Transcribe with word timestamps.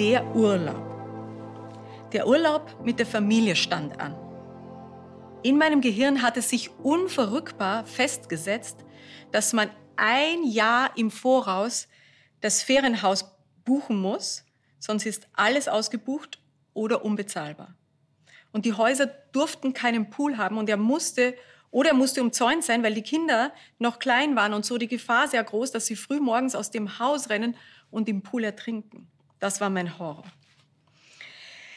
der 0.00 0.34
Urlaub. 0.34 2.08
Der 2.14 2.26
Urlaub 2.26 2.74
mit 2.82 2.98
der 2.98 3.04
Familie 3.04 3.54
stand 3.54 4.00
an. 4.00 4.16
In 5.42 5.58
meinem 5.58 5.82
Gehirn 5.82 6.22
hatte 6.22 6.40
sich 6.40 6.70
unverrückbar 6.82 7.84
festgesetzt, 7.84 8.78
dass 9.30 9.52
man 9.52 9.68
ein 9.96 10.44
Jahr 10.44 10.96
im 10.96 11.10
Voraus 11.10 11.86
das 12.40 12.62
Ferienhaus 12.62 13.26
buchen 13.66 14.00
muss, 14.00 14.46
sonst 14.78 15.04
ist 15.04 15.28
alles 15.34 15.68
ausgebucht 15.68 16.40
oder 16.72 17.04
unbezahlbar. 17.04 17.74
Und 18.52 18.64
die 18.64 18.72
Häuser 18.72 19.04
durften 19.04 19.74
keinen 19.74 20.08
Pool 20.08 20.38
haben 20.38 20.56
und 20.56 20.70
er 20.70 20.78
musste 20.78 21.34
oder 21.70 21.90
er 21.90 21.94
musste 21.94 22.22
umzäunt 22.22 22.64
sein, 22.64 22.82
weil 22.82 22.94
die 22.94 23.02
Kinder 23.02 23.52
noch 23.78 23.98
klein 23.98 24.34
waren 24.34 24.54
und 24.54 24.64
so 24.64 24.78
die 24.78 24.88
Gefahr 24.88 25.28
sehr 25.28 25.44
groß, 25.44 25.72
dass 25.72 25.84
sie 25.84 25.94
früh 25.94 26.20
morgens 26.20 26.54
aus 26.54 26.70
dem 26.70 26.98
Haus 26.98 27.28
rennen 27.28 27.54
und 27.90 28.08
im 28.08 28.22
Pool 28.22 28.44
ertrinken. 28.44 29.06
Das 29.40 29.60
war 29.60 29.70
mein 29.70 29.98
Horror. 29.98 30.30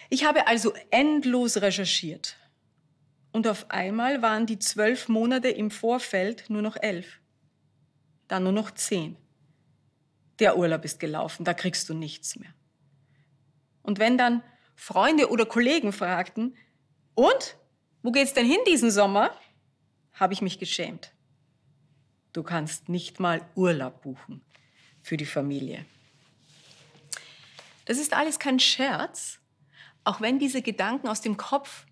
Ich 0.09 0.25
habe 0.25 0.47
also 0.47 0.73
endlos 0.91 1.57
recherchiert. 1.57 2.37
Und 3.31 3.47
auf 3.47 3.71
einmal 3.71 4.21
waren 4.21 4.45
die 4.45 4.59
zwölf 4.59 5.09
Monate 5.09 5.49
im 5.49 5.71
Vorfeld 5.71 6.49
nur 6.49 6.61
noch 6.61 6.77
elf. 6.79 7.19
Dann 8.27 8.43
nur 8.43 8.51
noch 8.51 8.71
zehn. 8.71 9.17
Der 10.37 10.57
Urlaub 10.57 10.85
ist 10.85 10.99
gelaufen, 10.99 11.45
da 11.45 11.53
kriegst 11.53 11.89
du 11.89 11.95
nichts 11.95 12.35
mehr. 12.35 12.53
Und 13.81 13.97
wenn 13.97 14.17
dann 14.17 14.43
Freunde 14.75 15.29
oder 15.29 15.45
Kollegen 15.45 15.91
fragten, 15.91 16.55
und? 17.15 17.57
Wo 18.01 18.11
geht's 18.11 18.33
denn 18.33 18.45
hin 18.45 18.59
diesen 18.67 18.91
Sommer? 18.91 19.35
habe 20.13 20.33
ich 20.33 20.41
mich 20.41 20.59
geschämt. 20.59 21.11
Du 22.33 22.43
kannst 22.43 22.87
nicht 22.87 23.19
mal 23.19 23.41
Urlaub 23.55 24.01
buchen 24.03 24.43
für 25.01 25.17
die 25.17 25.25
Familie. 25.25 25.85
Das 27.85 27.97
ist 27.97 28.13
alles 28.13 28.39
kein 28.39 28.59
Scherz, 28.59 29.39
auch 30.03 30.21
wenn 30.21 30.39
diese 30.39 30.61
Gedanken 30.61 31.07
aus 31.07 31.21
dem 31.21 31.37
Kopf 31.37 31.85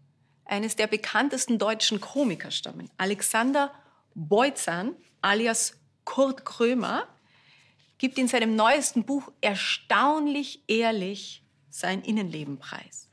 eines 0.46 0.76
der 0.76 0.88
bekanntesten 0.88 1.58
deutschen 1.58 2.02
Komiker 2.02 2.52
stammen. 2.52 2.90
Alexander 2.98 3.74
Beutzan 4.14 4.96
alias 5.22 5.80
Kurt 6.04 6.46
Krömer 6.46 7.08
gibt 7.98 8.18
in 8.18 8.28
seinem 8.28 8.56
neuesten 8.56 9.06
Buch 9.06 9.32
erstaunlich 9.42 10.64
ehrlich 10.68 11.46
sein 11.70 12.02
Innenleben 12.02 12.58
preis. 12.58 13.10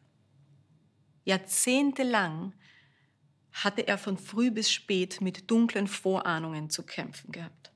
Jahrzehntelang 1.24 2.54
hatte 3.52 3.86
er 3.86 3.98
von 3.98 4.16
früh 4.16 4.50
bis 4.50 4.70
spät 4.72 5.20
mit 5.20 5.50
dunklen 5.50 5.86
Vorahnungen 5.86 6.70
zu 6.70 6.82
kämpfen 6.84 7.32
gehabt. 7.32 7.72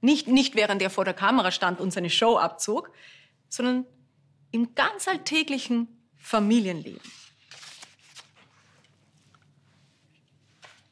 Nicht, 0.00 0.28
nicht 0.28 0.54
während 0.54 0.82
er 0.82 0.90
vor 0.90 1.04
der 1.04 1.14
Kamera 1.14 1.50
stand 1.50 1.80
und 1.80 1.92
seine 1.92 2.10
Show 2.10 2.36
abzog, 2.36 2.92
sondern 3.48 3.86
im 4.50 4.74
ganz 4.74 5.08
alltäglichen 5.08 5.88
Familienleben. 6.16 7.12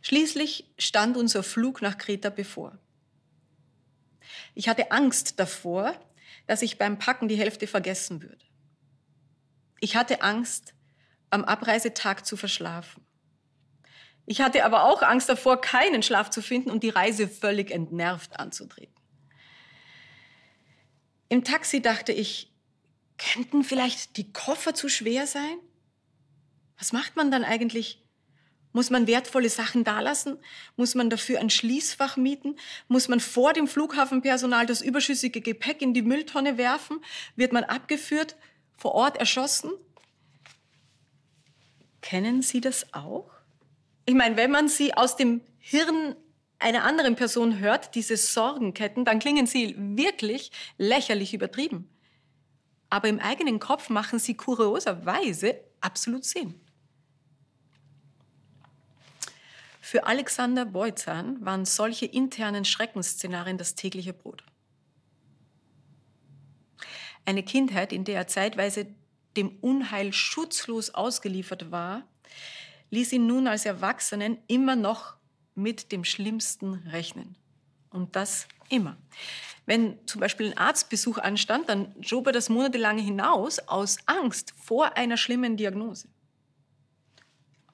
Schließlich 0.02 0.72
stand 0.78 1.16
unser 1.16 1.42
Flug 1.42 1.80
nach 1.80 1.96
Kreta 1.96 2.30
bevor. 2.30 2.78
Ich 4.54 4.68
hatte 4.68 4.90
Angst 4.90 5.40
davor, 5.40 5.98
dass 6.46 6.62
ich 6.62 6.78
beim 6.78 6.98
Packen 6.98 7.28
die 7.28 7.38
Hälfte 7.38 7.66
vergessen 7.66 8.22
würde. 8.22 8.44
Ich 9.80 9.96
hatte 9.96 10.22
Angst, 10.22 10.74
am 11.30 11.44
Abreisetag 11.44 12.24
zu 12.24 12.36
verschlafen. 12.36 13.04
Ich 14.26 14.40
hatte 14.40 14.64
aber 14.64 14.84
auch 14.84 15.02
Angst 15.02 15.28
davor, 15.28 15.60
keinen 15.60 16.02
Schlaf 16.02 16.30
zu 16.30 16.42
finden 16.42 16.70
und 16.70 16.82
die 16.82 16.90
Reise 16.90 17.28
völlig 17.28 17.70
entnervt 17.70 18.38
anzutreten. 18.38 18.94
Im 21.28 21.44
Taxi 21.44 21.80
dachte 21.80 22.12
ich, 22.12 22.52
könnten 23.18 23.64
vielleicht 23.64 24.16
die 24.16 24.32
Koffer 24.32 24.74
zu 24.74 24.88
schwer 24.88 25.26
sein? 25.26 25.58
Was 26.78 26.92
macht 26.92 27.16
man 27.16 27.30
dann 27.30 27.44
eigentlich? 27.44 28.04
Muss 28.72 28.90
man 28.90 29.06
wertvolle 29.06 29.48
Sachen 29.50 29.84
dalassen? 29.84 30.36
Muss 30.76 30.96
man 30.96 31.08
dafür 31.08 31.38
ein 31.38 31.48
Schließfach 31.48 32.16
mieten? 32.16 32.56
Muss 32.88 33.06
man 33.06 33.20
vor 33.20 33.52
dem 33.52 33.68
Flughafenpersonal 33.68 34.66
das 34.66 34.82
überschüssige 34.82 35.40
Gepäck 35.40 35.80
in 35.80 35.94
die 35.94 36.02
Mülltonne 36.02 36.58
werfen? 36.58 36.98
Wird 37.36 37.52
man 37.52 37.62
abgeführt, 37.62 38.34
vor 38.76 38.92
Ort 38.92 39.16
erschossen? 39.16 39.70
Kennen 42.02 42.42
Sie 42.42 42.60
das 42.60 42.92
auch? 42.92 43.30
Ich 44.06 44.14
meine, 44.14 44.36
wenn 44.36 44.50
man 44.50 44.68
sie 44.68 44.94
aus 44.94 45.16
dem 45.16 45.40
Hirn 45.58 46.16
einer 46.58 46.84
anderen 46.84 47.16
Person 47.16 47.58
hört, 47.58 47.94
diese 47.94 48.16
Sorgenketten, 48.16 49.04
dann 49.04 49.18
klingen 49.18 49.46
sie 49.46 49.74
wirklich 49.78 50.50
lächerlich 50.78 51.34
übertrieben. 51.34 51.90
Aber 52.90 53.08
im 53.08 53.18
eigenen 53.18 53.58
Kopf 53.58 53.90
machen 53.90 54.18
sie 54.18 54.34
kurioserweise 54.34 55.60
absolut 55.80 56.24
Sinn. 56.24 56.60
Für 59.80 60.06
Alexander 60.06 60.64
Beutzahn 60.64 61.44
waren 61.44 61.66
solche 61.66 62.06
internen 62.06 62.64
Schreckensszenarien 62.64 63.58
das 63.58 63.74
tägliche 63.74 64.12
Brot. 64.12 64.42
Eine 67.26 67.42
Kindheit, 67.42 67.92
in 67.92 68.04
der 68.04 68.16
er 68.16 68.26
zeitweise 68.26 68.86
dem 69.36 69.56
Unheil 69.60 70.12
schutzlos 70.12 70.90
ausgeliefert 70.94 71.70
war, 71.70 72.08
ließ 72.90 73.12
ihn 73.12 73.26
nun 73.26 73.46
als 73.46 73.66
Erwachsenen 73.66 74.38
immer 74.46 74.76
noch 74.76 75.16
mit 75.54 75.92
dem 75.92 76.04
Schlimmsten 76.04 76.74
rechnen. 76.88 77.36
Und 77.90 78.16
das 78.16 78.48
immer. 78.68 78.96
Wenn 79.66 79.98
zum 80.06 80.20
Beispiel 80.20 80.50
ein 80.50 80.58
Arztbesuch 80.58 81.18
anstand, 81.18 81.68
dann 81.68 81.94
schob 82.00 82.26
er 82.26 82.32
das 82.32 82.48
monatelang 82.48 82.98
hinaus 82.98 83.60
aus 83.60 83.98
Angst 84.06 84.52
vor 84.56 84.96
einer 84.96 85.16
schlimmen 85.16 85.56
Diagnose. 85.56 86.08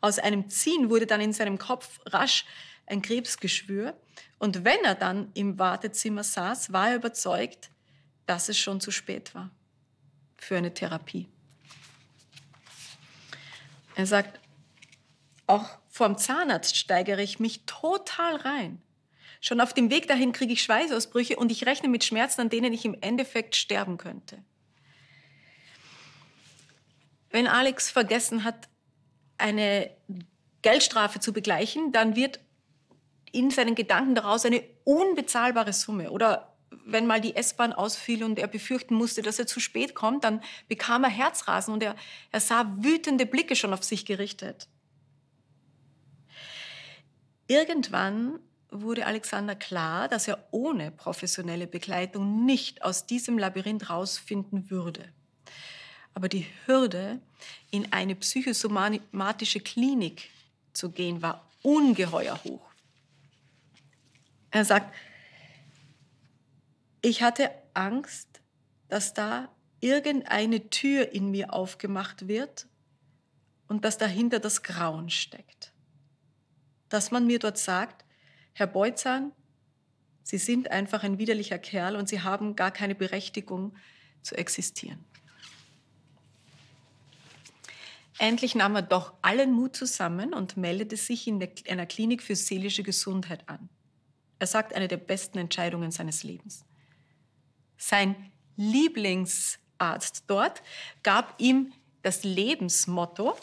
Aus 0.01 0.19
einem 0.19 0.49
Ziehen 0.49 0.91
wurde 0.91 1.07
dann 1.07 1.21
in 1.21 1.33
seinem 1.33 1.59
Kopf 1.59 2.01
rasch 2.07 2.45
ein 2.87 3.03
Krebsgeschwür. 3.03 3.97
Und 4.39 4.65
wenn 4.65 4.85
er 4.85 4.95
dann 4.95 5.31
im 5.35 5.59
Wartezimmer 5.59 6.25
saß, 6.25 6.73
war 6.73 6.91
er 6.91 6.97
überzeugt, 6.97 7.71
dass 8.27 8.49
es 8.49 8.59
schon 8.59 8.81
zu 8.81 8.91
spät 8.91 9.35
war 9.35 9.51
für 10.37 10.57
eine 10.57 10.73
Therapie. 10.73 11.29
Er 13.95 14.07
sagt, 14.07 14.41
auch 15.47 15.80
vorm 16.00 16.16
Zahnarzt 16.16 16.78
steigere 16.78 17.21
ich 17.21 17.41
mich 17.41 17.66
total 17.66 18.37
rein. 18.37 18.81
Schon 19.43 19.61
auf 19.61 19.75
dem 19.75 19.91
Weg 19.91 20.09
dahin 20.09 20.33
kriege 20.33 20.55
ich 20.55 20.62
Schweißausbrüche 20.62 21.37
und 21.37 21.53
ich 21.53 21.66
rechne 21.66 21.91
mit 21.91 22.05
Schmerzen, 22.05 22.41
an 22.41 22.49
denen 22.49 22.72
ich 22.72 22.87
im 22.87 22.97
Endeffekt 23.03 23.55
sterben 23.55 23.99
könnte. 23.99 24.43
Wenn 27.28 27.47
Alex 27.47 27.91
vergessen 27.91 28.44
hat, 28.44 28.71
eine 29.37 29.91
Geldstrafe 30.62 31.21
zu 31.21 31.34
begleichen, 31.34 31.93
dann 31.93 32.16
wird 32.16 32.41
in 33.31 33.50
seinen 33.50 33.75
Gedanken 33.75 34.15
daraus 34.15 34.47
eine 34.47 34.65
unbezahlbare 34.84 35.75
Summe. 35.75 36.13
Oder 36.13 36.57
wenn 36.86 37.07
mal 37.07 37.21
die 37.21 37.36
S-Bahn 37.36 37.75
ausfiel 37.75 38.25
und 38.25 38.39
er 38.39 38.48
befürchten 38.48 38.95
musste, 38.95 39.21
dass 39.21 39.39
er 39.39 39.47
zu 39.47 39.60
spät 39.60 39.95
kommt, 39.95 40.25
dann 40.25 40.42
bekam 40.66 41.04
er 41.04 41.10
Herzrasen 41.10 41.75
und 41.75 41.83
er, 41.83 41.95
er 42.33 42.41
sah 42.41 42.75
wütende 42.78 43.27
Blicke 43.27 43.54
schon 43.54 43.75
auf 43.75 43.84
sich 43.84 44.07
gerichtet. 44.07 44.66
Irgendwann 47.51 48.39
wurde 48.69 49.07
Alexander 49.07 49.57
klar, 49.57 50.07
dass 50.07 50.29
er 50.29 50.47
ohne 50.53 50.93
professionelle 50.93 51.67
Begleitung 51.67 52.47
nicht 52.47 52.83
aus 52.83 53.07
diesem 53.07 53.39
Labyrinth 53.39 53.91
rausfinden 53.91 54.71
würde. 54.71 55.13
Aber 56.15 56.29
die 56.29 56.47
Hürde, 56.67 57.21
in 57.73 57.93
eine 57.93 58.15
psychosomatische 58.15 59.59
Klinik 59.59 60.31
zu 60.75 60.93
gehen, 60.93 61.23
war 61.23 61.45
ungeheuer 61.63 62.39
hoch. 62.45 62.71
Er 64.53 64.65
sagt, 64.65 64.95
ich 67.03 67.21
hatte 67.21 67.51
Angst, 67.75 68.29
dass 68.87 69.13
da 69.13 69.49
irgendeine 69.81 70.71
Tür 70.71 71.11
in 71.11 71.33
mir 71.33 71.53
aufgemacht 71.53 72.29
wird 72.29 72.69
und 73.67 73.85
dass 73.85 73.99
dahinter 73.99 74.39
das 74.39 74.63
Grauen 74.63 75.11
steckt 75.11 75.70
dass 76.91 77.10
man 77.10 77.27
mir 77.27 77.39
dort 77.39 77.57
sagt, 77.57 78.04
Herr 78.53 78.66
Beutzahn, 78.66 79.33
Sie 80.22 80.39
sind 80.39 80.71
einfach 80.71 81.03
ein 81.03 81.19
widerlicher 81.19 81.59
Kerl 81.59 81.97
und 81.97 82.09
Sie 82.09 82.21
haben 82.21 82.54
gar 82.54 82.71
keine 82.71 82.95
Berechtigung 82.95 83.75
zu 84.22 84.37
existieren. 84.37 85.04
Endlich 88.19 88.54
nahm 88.54 88.77
er 88.77 88.83
doch 88.83 89.15
allen 89.22 89.51
Mut 89.51 89.75
zusammen 89.75 90.34
und 90.34 90.59
meldete 90.59 90.98
sich 90.98 91.27
in 91.27 91.42
einer 91.69 91.87
Klinik 91.87 92.22
für 92.22 92.37
seelische 92.37 92.83
Gesundheit 92.83 93.48
an. 93.48 93.71
Er 94.39 94.47
sagt, 94.47 94.75
eine 94.75 94.89
der 94.89 94.98
besten 94.98 95.39
Entscheidungen 95.39 95.91
seines 95.91 96.22
Lebens. 96.22 96.65
Sein 97.78 98.31
Lieblingsarzt 98.57 100.25
dort 100.27 100.63
gab 101.03 101.41
ihm 101.41 101.72
das 102.03 102.22
Lebensmotto, 102.22 103.37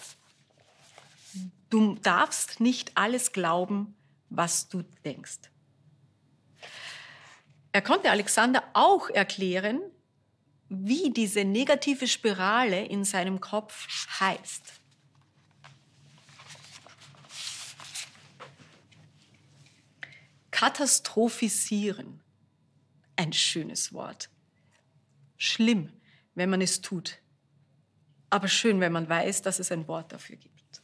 Du 1.69 1.95
darfst 1.95 2.59
nicht 2.59 2.91
alles 2.95 3.31
glauben, 3.31 3.95
was 4.29 4.69
du 4.69 4.83
denkst. 5.03 5.51
Er 7.71 7.81
konnte 7.81 8.09
Alexander 8.09 8.63
auch 8.73 9.09
erklären, 9.09 9.81
wie 10.69 11.11
diese 11.11 11.43
negative 11.43 12.07
Spirale 12.07 12.85
in 12.85 13.03
seinem 13.03 13.39
Kopf 13.39 13.87
heißt. 14.19 14.73
Katastrophisieren. 20.51 22.21
Ein 23.15 23.31
schönes 23.33 23.93
Wort. 23.93 24.29
Schlimm, 25.37 25.93
wenn 26.33 26.49
man 26.49 26.61
es 26.61 26.81
tut. 26.81 27.19
Aber 28.29 28.47
schön, 28.47 28.79
wenn 28.79 28.91
man 28.91 29.07
weiß, 29.07 29.43
dass 29.43 29.59
es 29.59 29.71
ein 29.71 29.87
Wort 29.87 30.11
dafür 30.11 30.35
gibt. 30.35 30.81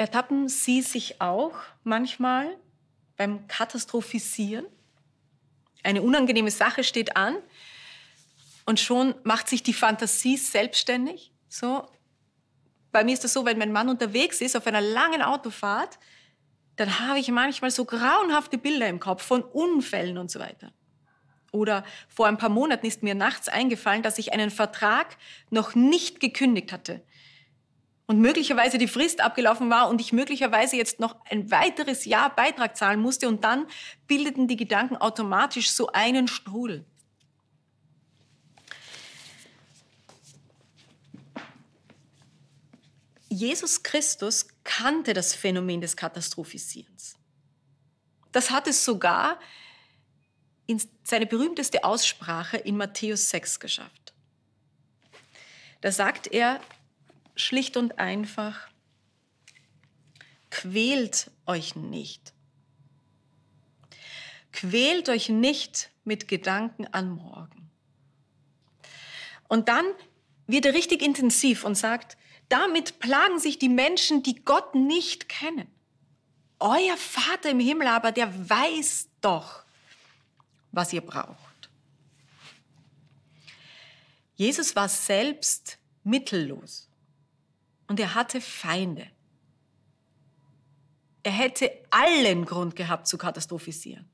Ertappen 0.00 0.48
Sie 0.48 0.80
sich 0.80 1.20
auch 1.20 1.52
manchmal 1.84 2.56
beim 3.18 3.46
Katastrophisieren? 3.48 4.64
Eine 5.82 6.00
unangenehme 6.00 6.50
Sache 6.50 6.84
steht 6.84 7.18
an 7.18 7.36
und 8.64 8.80
schon 8.80 9.14
macht 9.24 9.46
sich 9.46 9.62
die 9.62 9.74
Fantasie 9.74 10.38
selbstständig. 10.38 11.34
So. 11.50 11.86
Bei 12.92 13.04
mir 13.04 13.12
ist 13.12 13.24
das 13.24 13.34
so, 13.34 13.44
wenn 13.44 13.58
mein 13.58 13.72
Mann 13.72 13.90
unterwegs 13.90 14.40
ist 14.40 14.56
auf 14.56 14.66
einer 14.66 14.80
langen 14.80 15.20
Autofahrt, 15.20 15.98
dann 16.76 17.00
habe 17.00 17.18
ich 17.18 17.28
manchmal 17.28 17.70
so 17.70 17.84
grauenhafte 17.84 18.56
Bilder 18.56 18.88
im 18.88 19.00
Kopf 19.00 19.22
von 19.22 19.42
Unfällen 19.42 20.16
und 20.16 20.30
so 20.30 20.40
weiter. 20.40 20.72
Oder 21.52 21.84
vor 22.08 22.26
ein 22.26 22.38
paar 22.38 22.48
Monaten 22.48 22.86
ist 22.86 23.02
mir 23.02 23.14
nachts 23.14 23.50
eingefallen, 23.50 24.02
dass 24.02 24.16
ich 24.16 24.32
einen 24.32 24.50
Vertrag 24.50 25.18
noch 25.50 25.74
nicht 25.74 26.20
gekündigt 26.20 26.72
hatte. 26.72 27.02
Und 28.10 28.18
möglicherweise 28.18 28.76
die 28.76 28.88
Frist 28.88 29.20
abgelaufen 29.20 29.70
war 29.70 29.88
und 29.88 30.00
ich 30.00 30.12
möglicherweise 30.12 30.74
jetzt 30.74 30.98
noch 30.98 31.14
ein 31.26 31.52
weiteres 31.52 32.06
Jahr 32.06 32.34
Beitrag 32.34 32.76
zahlen 32.76 32.98
musste. 32.98 33.28
Und 33.28 33.44
dann 33.44 33.68
bildeten 34.08 34.48
die 34.48 34.56
Gedanken 34.56 34.96
automatisch 34.96 35.70
so 35.70 35.92
einen 35.92 36.26
Strudel. 36.26 36.84
Jesus 43.28 43.84
Christus 43.84 44.48
kannte 44.64 45.14
das 45.14 45.32
Phänomen 45.32 45.80
des 45.80 45.96
Katastrophisierens. 45.96 47.14
Das 48.32 48.50
hat 48.50 48.66
es 48.66 48.84
sogar 48.84 49.38
in 50.66 50.82
seine 51.04 51.26
berühmteste 51.26 51.84
Aussprache 51.84 52.56
in 52.56 52.76
Matthäus 52.76 53.30
6 53.30 53.60
geschafft. 53.60 54.12
Da 55.80 55.92
sagt 55.92 56.26
er 56.26 56.60
schlicht 57.36 57.76
und 57.76 57.98
einfach, 57.98 58.68
quält 60.50 61.30
euch 61.46 61.76
nicht. 61.76 62.32
Quält 64.52 65.08
euch 65.08 65.28
nicht 65.28 65.90
mit 66.04 66.28
Gedanken 66.28 66.86
an 66.88 67.10
morgen. 67.10 67.70
Und 69.48 69.68
dann 69.68 69.86
wird 70.46 70.66
er 70.66 70.74
richtig 70.74 71.02
intensiv 71.02 71.64
und 71.64 71.76
sagt, 71.76 72.16
damit 72.48 72.98
plagen 72.98 73.38
sich 73.38 73.58
die 73.58 73.68
Menschen, 73.68 74.22
die 74.22 74.44
Gott 74.44 74.74
nicht 74.74 75.28
kennen. 75.28 75.68
Euer 76.58 76.96
Vater 76.96 77.50
im 77.50 77.60
Himmel 77.60 77.86
aber, 77.86 78.12
der 78.12 78.50
weiß 78.50 79.08
doch, 79.20 79.64
was 80.72 80.92
ihr 80.92 81.00
braucht. 81.00 81.70
Jesus 84.34 84.74
war 84.74 84.88
selbst 84.88 85.78
mittellos 86.02 86.89
und 87.90 87.98
er 87.98 88.14
hatte 88.14 88.40
Feinde. 88.40 89.04
Er 91.24 91.32
hätte 91.32 91.72
allen 91.90 92.44
Grund 92.44 92.76
gehabt 92.76 93.08
zu 93.08 93.18
katastrophisieren. 93.18 94.08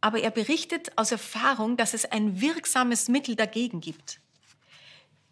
Aber 0.00 0.18
er 0.18 0.30
berichtet 0.30 0.90
aus 0.96 1.12
Erfahrung, 1.12 1.76
dass 1.76 1.92
es 1.92 2.06
ein 2.06 2.40
wirksames 2.40 3.08
Mittel 3.08 3.36
dagegen 3.36 3.82
gibt. 3.82 4.22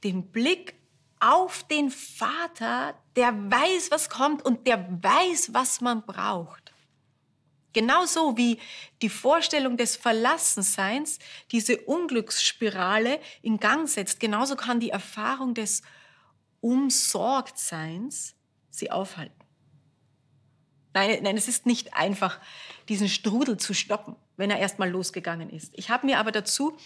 Den 0.05 0.31
Blick 0.31 0.75
auf 1.19 1.63
den 1.63 1.91
Vater, 1.91 2.95
der 3.17 3.33
weiß, 3.33 3.91
was 3.91 4.11
kommt 4.11 4.45
und 4.45 4.67
der 4.67 4.87
weiß, 5.03 5.55
was 5.55 5.81
man 5.81 6.05
braucht. 6.05 6.75
Genauso 7.73 8.37
wie 8.37 8.59
die 9.01 9.09
Vorstellung 9.09 9.79
des 9.79 9.97
Verlassenseins 9.97 11.21
diese 11.53 11.79
Unglücksspirale 11.79 13.19
in 13.41 13.59
Gang 13.61 13.89
setzt, 13.89 14.21
genauso 14.21 14.57
kann 14.57 14.79
die 14.79 14.91
Erfahrung 14.91 15.55
des 15.55 15.83
Umsorgtseins 16.67 18.35
sie 18.71 18.91
aufhalten. 18.91 19.41
Nein, 20.95 21.23
nein, 21.23 21.37
es 21.37 21.47
ist 21.47 21.65
nicht 21.65 21.95
einfach, 21.95 22.41
diesen 22.89 23.09
Strudel 23.09 23.57
zu 23.57 23.73
stoppen, 23.73 24.17
wenn 24.37 24.51
er 24.51 24.59
erstmal 24.59 24.91
losgegangen 24.91 25.49
ist. 25.49 25.73
Ich 25.77 25.91
habe 25.91 26.07
mir 26.07 26.19
aber 26.19 26.33
dazu 26.33 26.77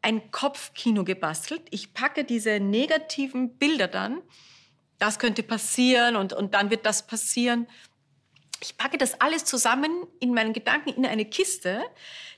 ein 0.00 0.30
Kopfkino 0.30 1.04
gebastelt. 1.04 1.60
Ich 1.70 1.92
packe 1.92 2.24
diese 2.24 2.60
negativen 2.60 3.58
Bilder 3.58 3.88
dann. 3.88 4.22
Das 4.98 5.18
könnte 5.18 5.42
passieren 5.42 6.16
und, 6.16 6.32
und 6.32 6.54
dann 6.54 6.70
wird 6.70 6.86
das 6.86 7.06
passieren. 7.06 7.66
Ich 8.62 8.78
packe 8.78 8.96
das 8.96 9.20
alles 9.20 9.44
zusammen 9.44 10.06
in 10.18 10.32
meinen 10.32 10.54
Gedanken 10.54 10.88
in 10.94 11.04
eine 11.04 11.26
Kiste, 11.26 11.84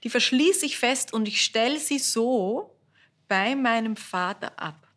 die 0.02 0.10
verschließe 0.10 0.66
ich 0.66 0.78
fest 0.78 1.12
und 1.12 1.28
ich 1.28 1.44
stelle 1.44 1.78
sie 1.78 2.00
so 2.00 2.76
bei 3.28 3.54
meinem 3.54 3.94
Vater 3.94 4.58
ab. 4.58 4.89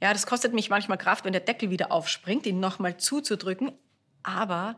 Ja, 0.00 0.12
das 0.14 0.26
kostet 0.26 0.54
mich 0.54 0.70
manchmal 0.70 0.96
Kraft, 0.96 1.24
wenn 1.24 1.32
der 1.32 1.42
Deckel 1.42 1.70
wieder 1.70 1.92
aufspringt, 1.92 2.46
ihn 2.46 2.58
nochmal 2.58 2.96
zuzudrücken, 2.96 3.72
aber 4.22 4.76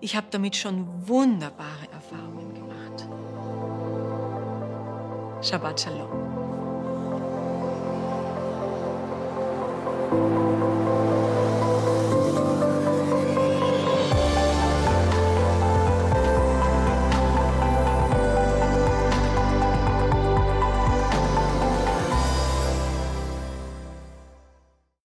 ich 0.00 0.14
habe 0.16 0.28
damit 0.30 0.54
schon 0.56 1.08
wunderbare 1.08 1.90
Erfahrungen 1.92 2.54
gemacht. 2.54 3.08
Shabbat 5.44 5.80
Shalom. 5.80 6.34